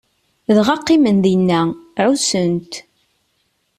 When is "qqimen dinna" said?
0.81-1.61